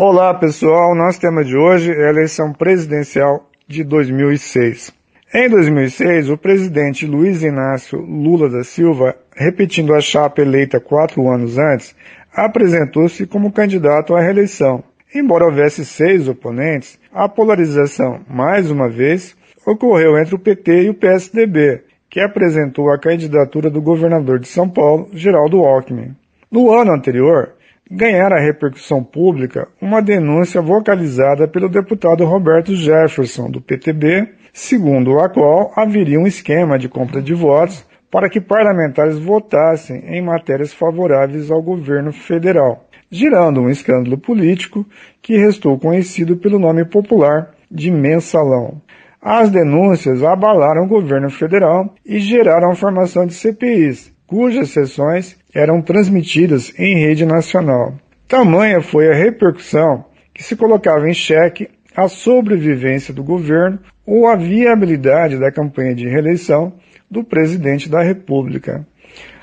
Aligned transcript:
Olá 0.00 0.32
pessoal, 0.32 0.94
nosso 0.94 1.20
tema 1.20 1.42
de 1.42 1.56
hoje 1.56 1.90
é 1.90 2.06
a 2.06 2.10
eleição 2.10 2.52
presidencial 2.52 3.50
de 3.66 3.82
2006. 3.82 4.92
Em 5.34 5.50
2006, 5.50 6.30
o 6.30 6.38
presidente 6.38 7.04
Luiz 7.04 7.42
Inácio 7.42 7.98
Lula 7.98 8.48
da 8.48 8.62
Silva, 8.62 9.16
repetindo 9.34 9.92
a 9.92 10.00
chapa 10.00 10.40
eleita 10.40 10.78
quatro 10.78 11.28
anos 11.28 11.58
antes, 11.58 11.96
apresentou-se 12.32 13.26
como 13.26 13.50
candidato 13.50 14.14
à 14.14 14.20
reeleição. 14.20 14.84
Embora 15.12 15.46
houvesse 15.46 15.84
seis 15.84 16.28
oponentes, 16.28 16.96
a 17.12 17.28
polarização, 17.28 18.20
mais 18.30 18.70
uma 18.70 18.88
vez, 18.88 19.36
ocorreu 19.66 20.16
entre 20.16 20.36
o 20.36 20.38
PT 20.38 20.84
e 20.84 20.90
o 20.90 20.94
PSDB, 20.94 21.82
que 22.08 22.20
apresentou 22.20 22.88
a 22.92 23.00
candidatura 23.00 23.68
do 23.68 23.82
governador 23.82 24.38
de 24.38 24.46
São 24.46 24.68
Paulo, 24.68 25.08
Geraldo 25.12 25.64
Alckmin. 25.64 26.14
No 26.52 26.72
ano 26.72 26.92
anterior, 26.92 27.57
ganhara 27.90 28.40
repercussão 28.40 29.02
pública 29.02 29.68
uma 29.80 30.02
denúncia 30.02 30.60
vocalizada 30.60 31.48
pelo 31.48 31.68
deputado 31.68 32.24
Roberto 32.24 32.74
Jefferson, 32.74 33.50
do 33.50 33.60
PTB, 33.60 34.28
segundo 34.52 35.18
a 35.18 35.28
qual 35.28 35.72
haveria 35.74 36.20
um 36.20 36.26
esquema 36.26 36.78
de 36.78 36.88
compra 36.88 37.22
de 37.22 37.32
votos 37.32 37.86
para 38.10 38.28
que 38.28 38.40
parlamentares 38.40 39.18
votassem 39.18 40.02
em 40.06 40.22
matérias 40.22 40.72
favoráveis 40.72 41.50
ao 41.50 41.62
governo 41.62 42.12
federal, 42.12 42.86
gerando 43.10 43.60
um 43.60 43.70
escândalo 43.70 44.18
político 44.18 44.84
que 45.22 45.36
restou 45.36 45.78
conhecido 45.78 46.36
pelo 46.36 46.58
nome 46.58 46.84
popular 46.84 47.50
de 47.70 47.90
mensalão. 47.90 48.80
As 49.20 49.50
denúncias 49.50 50.22
abalaram 50.22 50.84
o 50.84 50.88
governo 50.88 51.28
federal 51.28 51.94
e 52.04 52.18
geraram 52.18 52.70
a 52.70 52.74
formação 52.74 53.26
de 53.26 53.34
CPIs, 53.34 54.12
cujas 54.28 54.68
sessões 54.68 55.36
eram 55.54 55.80
transmitidas 55.80 56.72
em 56.78 56.98
rede 56.98 57.24
nacional. 57.24 57.94
Tamanha 58.28 58.82
foi 58.82 59.10
a 59.10 59.14
repercussão 59.14 60.04
que 60.34 60.44
se 60.44 60.54
colocava 60.54 61.08
em 61.08 61.14
xeque 61.14 61.68
a 61.96 62.06
sobrevivência 62.08 63.12
do 63.12 63.24
governo 63.24 63.80
ou 64.06 64.28
a 64.28 64.36
viabilidade 64.36 65.38
da 65.38 65.50
campanha 65.50 65.94
de 65.94 66.06
reeleição 66.06 66.74
do 67.10 67.24
presidente 67.24 67.88
da 67.88 68.02
República. 68.02 68.86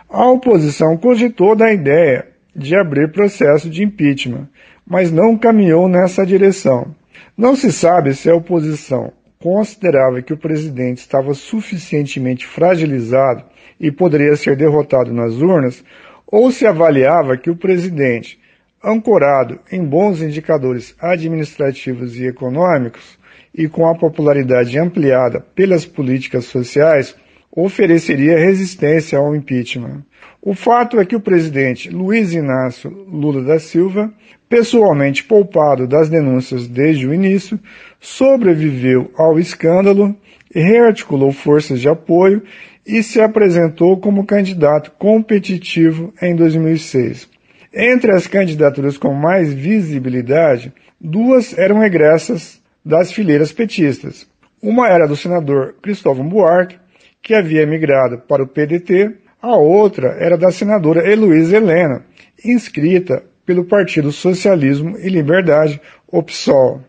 A 0.08 0.30
oposição 0.30 0.96
cogitou 0.96 1.56
da 1.56 1.74
ideia 1.74 2.28
de 2.56 2.76
abrir 2.76 3.12
processo 3.12 3.70
de 3.70 3.84
impeachment, 3.84 4.48
mas 4.88 5.12
não 5.12 5.36
caminhou 5.36 5.90
nessa 5.90 6.24
direção. 6.24 6.96
Não 7.36 7.56
se 7.56 7.74
sabe 7.74 8.14
se 8.14 8.30
a 8.30 8.36
oposição 8.36 9.12
considerava 9.40 10.22
que 10.22 10.34
o 10.34 10.38
presidente 10.38 11.00
estava 11.00 11.34
suficientemente 11.34 12.46
fragilizado 12.46 13.44
e 13.80 13.92
poderia 13.92 14.36
ser 14.36 14.56
derrotado 14.56 15.14
nas 15.14 15.36
urnas, 15.36 15.84
ou 16.26 16.52
se 16.52 16.66
avaliava 16.66 17.38
que 17.38 17.50
o 17.50 17.56
presidente, 17.56 18.40
ancorado 18.84 19.60
em 19.72 19.84
bons 19.84 20.22
indicadores 20.22 20.96
administrativos 21.00 22.16
e 22.16 22.26
econômicos 22.26 23.18
e 23.54 23.68
com 23.68 23.88
a 23.88 23.96
popularidade 23.96 24.78
ampliada 24.78 25.40
pelas 25.40 25.86
políticas 25.86 26.46
sociais, 26.46 27.16
ofereceria 27.56 28.38
resistência 28.38 29.18
ao 29.18 29.36
impeachment. 29.36 30.04
O 30.42 30.54
fato 30.54 31.00
é 31.00 31.06
que 31.06 31.16
o 31.16 31.22
presidente 31.22 31.90
Luiz 31.90 32.34
Inácio 32.34 32.90
Lula 33.10 33.42
da 33.42 33.58
Silva, 33.58 34.14
pessoalmente 34.50 35.24
poupado 35.24 35.88
das 35.88 36.10
denúncias 36.10 36.68
desde 36.68 37.08
o 37.08 37.14
início, 37.14 37.60
sobreviveu 38.00 39.10
ao 39.18 39.40
escândalo, 39.40 40.16
rearticulou 40.54 41.32
forças 41.32 41.80
de 41.80 41.90
apoio 41.90 42.44
e 42.86 43.02
se 43.02 43.20
apresentou 43.20 43.98
como 43.98 44.26
candidato 44.26 44.92
competitivo 45.00 46.14
em 46.22 46.36
2006. 46.36 47.28
Entre 47.74 48.12
as 48.12 48.28
candidaturas 48.28 48.98
com 48.98 49.14
mais 49.14 49.52
visibilidade, 49.52 50.72
duas 51.02 51.58
eram 51.58 51.84
egressas 51.84 52.62
das 52.86 53.12
fileiras 53.12 53.52
petistas. 53.52 54.28
Uma 54.62 54.88
era 54.88 55.08
do 55.08 55.16
senador 55.16 55.76
Cristóvão 55.82 56.28
Buarque, 56.28 56.78
que 57.26 57.34
havia 57.34 57.66
migrado 57.66 58.20
para 58.20 58.44
o 58.44 58.48
PDT, 58.48 59.16
a 59.42 59.56
outra 59.56 60.16
era 60.20 60.38
da 60.38 60.52
senadora 60.52 61.12
Heloísa 61.12 61.58
Helena, 61.58 62.06
inscrita 62.46 63.24
pelo 63.44 63.66
Partido 63.66 64.12
Socialismo 64.12 64.96
e 65.00 65.10
Liberdade, 65.10 65.82
o 66.08 66.22
PSOL. 66.22 66.82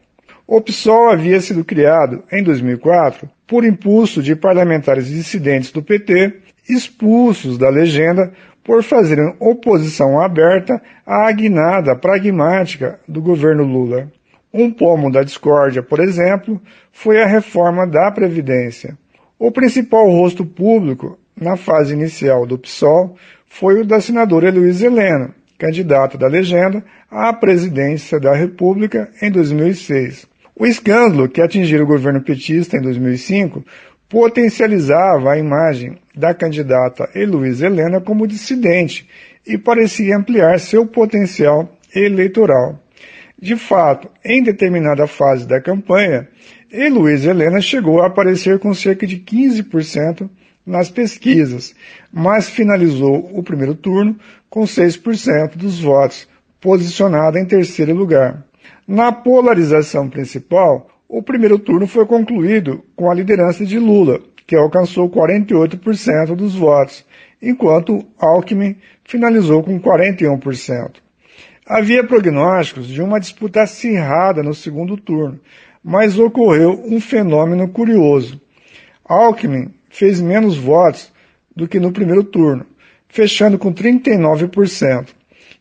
O 0.46 0.60
PSOL 0.60 1.08
havia 1.08 1.40
sido 1.40 1.64
criado, 1.64 2.22
em 2.30 2.42
2004, 2.42 3.26
por 3.46 3.64
impulso 3.64 4.22
de 4.22 4.36
parlamentares 4.36 5.06
dissidentes 5.06 5.72
do 5.72 5.82
PT, 5.82 6.34
expulsos 6.68 7.56
da 7.56 7.70
legenda 7.70 8.30
por 8.62 8.82
fazerem 8.82 9.34
oposição 9.40 10.20
aberta 10.20 10.82
à 11.06 11.32
guinada 11.32 11.96
pragmática 11.96 13.00
do 13.08 13.22
governo 13.22 13.64
Lula. 13.64 14.12
Um 14.52 14.70
pomo 14.70 15.10
da 15.10 15.22
discórdia, 15.22 15.82
por 15.82 15.98
exemplo, 15.98 16.60
foi 16.92 17.22
a 17.22 17.26
reforma 17.26 17.86
da 17.86 18.10
Previdência. 18.10 18.98
O 19.38 19.50
principal 19.50 20.08
rosto 20.08 20.46
público 20.46 21.18
na 21.38 21.58
fase 21.58 21.92
inicial 21.92 22.46
do 22.46 22.58
PSOL 22.58 23.18
foi 23.46 23.82
o 23.82 23.84
da 23.84 24.00
senadora 24.00 24.50
Luiz 24.50 24.80
Helena, 24.80 25.34
candidata 25.58 26.16
da 26.16 26.26
legenda 26.26 26.82
à 27.10 27.34
presidência 27.34 28.18
da 28.18 28.34
República 28.34 29.10
em 29.20 29.30
2006. 29.30 30.26
O 30.58 30.66
escândalo 30.66 31.28
que 31.28 31.42
atingiu 31.42 31.82
o 31.82 31.86
governo 31.86 32.22
petista 32.22 32.78
em 32.78 32.80
2005 32.80 33.62
potencializava 34.08 35.32
a 35.32 35.38
imagem 35.38 35.98
da 36.14 36.32
candidata 36.32 37.10
Heloísa 37.14 37.66
Helena 37.66 38.00
como 38.00 38.26
dissidente 38.26 39.06
e 39.46 39.58
parecia 39.58 40.16
ampliar 40.16 40.58
seu 40.58 40.86
potencial 40.86 41.76
eleitoral. 41.94 42.80
De 43.40 43.54
fato, 43.54 44.08
em 44.24 44.42
determinada 44.42 45.06
fase 45.06 45.46
da 45.46 45.60
campanha, 45.60 46.28
Heloísa 46.72 47.30
Helena 47.30 47.60
chegou 47.60 48.00
a 48.00 48.06
aparecer 48.06 48.58
com 48.58 48.72
cerca 48.72 49.06
de 49.06 49.18
15% 49.18 50.28
nas 50.64 50.88
pesquisas, 50.90 51.74
mas 52.10 52.48
finalizou 52.48 53.30
o 53.32 53.42
primeiro 53.42 53.74
turno 53.74 54.18
com 54.48 54.62
6% 54.62 55.56
dos 55.56 55.80
votos, 55.80 56.26
posicionada 56.60 57.38
em 57.38 57.44
terceiro 57.44 57.94
lugar. 57.94 58.42
Na 58.88 59.12
polarização 59.12 60.08
principal, 60.08 60.88
o 61.08 61.22
primeiro 61.22 61.58
turno 61.58 61.86
foi 61.86 62.06
concluído 62.06 62.82
com 62.96 63.10
a 63.10 63.14
liderança 63.14 63.64
de 63.64 63.78
Lula, 63.78 64.20
que 64.46 64.56
alcançou 64.56 65.10
48% 65.10 66.34
dos 66.34 66.54
votos, 66.54 67.04
enquanto 67.40 68.04
Alckmin 68.18 68.76
finalizou 69.04 69.62
com 69.62 69.78
41%. 69.78 71.05
Havia 71.68 72.04
prognósticos 72.04 72.86
de 72.86 73.02
uma 73.02 73.18
disputa 73.18 73.62
acirrada 73.62 74.40
no 74.40 74.54
segundo 74.54 74.96
turno, 74.96 75.40
mas 75.82 76.16
ocorreu 76.16 76.80
um 76.86 77.00
fenômeno 77.00 77.68
curioso. 77.68 78.40
Alckmin 79.04 79.74
fez 79.90 80.20
menos 80.20 80.56
votos 80.56 81.12
do 81.56 81.66
que 81.66 81.80
no 81.80 81.90
primeiro 81.90 82.22
turno, 82.22 82.64
fechando 83.08 83.58
com 83.58 83.74
39%. 83.74 85.08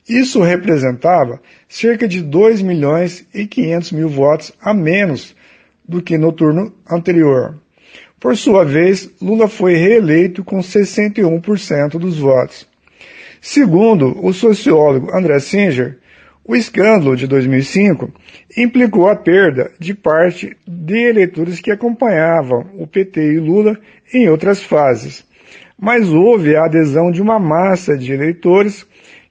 Isso 0.08 0.44
representava 0.44 1.42
cerca 1.68 2.08
de 2.08 2.22
2 2.22 2.62
milhões 2.62 3.26
e 3.34 3.48
500 3.48 3.92
mil 3.94 4.08
votos 4.08 4.54
a 4.62 4.76
menos 4.76 5.36
do 5.90 6.04
que 6.04 6.20
no 6.20 6.32
turno 6.32 6.72
anterior. 6.88 7.58
Por 8.20 8.38
sua 8.38 8.64
vez, 8.64 9.10
Lula 9.20 9.48
foi 9.48 9.74
reeleito 9.74 10.44
com 10.44 10.60
61% 10.60 11.98
dos 11.98 12.20
votos. 12.20 12.68
Segundo 13.48 14.26
o 14.26 14.34
sociólogo 14.34 15.16
André 15.16 15.40
Singer, 15.40 16.00
o 16.44 16.56
escândalo 16.56 17.16
de 17.16 17.28
2005 17.28 18.12
implicou 18.58 19.08
a 19.08 19.16
perda 19.16 19.72
de 19.80 19.94
parte 19.94 20.58
de 20.68 20.98
eleitores 21.10 21.60
que 21.60 21.70
acompanhavam 21.70 22.66
o 22.74 22.88
PT 22.88 23.22
e 23.22 23.40
Lula 23.40 23.80
em 24.12 24.28
outras 24.30 24.64
fases, 24.64 25.24
mas 25.80 26.10
houve 26.10 26.56
a 26.56 26.66
adesão 26.66 27.12
de 27.12 27.22
uma 27.22 27.38
massa 27.38 27.96
de 27.96 28.12
eleitores 28.12 28.84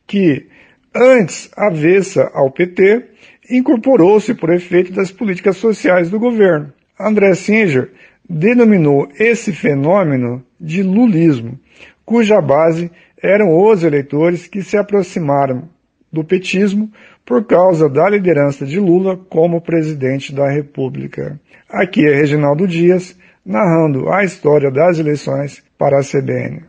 que, 0.07 0.47
antes 0.95 1.51
avessa 1.57 2.31
ao 2.33 2.53
PT, 2.53 3.07
incorporou-se 3.51 4.33
por 4.33 4.51
efeito 4.51 4.93
das 4.93 5.11
políticas 5.11 5.57
sociais 5.57 6.09
do 6.09 6.21
governo. 6.21 6.73
André 6.99 7.35
Singer 7.35 7.91
denominou 8.31 9.09
esse 9.19 9.53
fenômeno 9.53 10.41
de 10.61 10.85
lulismo, 10.85 11.59
cuja 12.05 12.41
base 12.41 12.93
eram 13.25 13.59
os 13.59 13.83
eleitores 13.83 14.47
que 14.47 14.63
se 14.63 14.77
aproximaram 14.77 15.67
do 16.13 16.23
petismo 16.23 16.93
por 17.25 17.47
causa 17.47 17.89
da 17.89 18.07
liderança 18.07 18.67
de 18.67 18.79
Lula 18.79 19.17
como 19.17 19.63
presidente 19.63 20.31
da 20.35 20.47
República. 20.51 21.41
Aqui 21.71 22.07
é 22.07 22.15
Reginaldo 22.15 22.69
Dias, 22.69 23.19
narrando 23.43 24.11
a 24.13 24.23
história 24.23 24.71
das 24.71 24.99
eleições 24.99 25.65
para 25.79 25.99
a 25.99 26.03
CBN. 26.03 26.65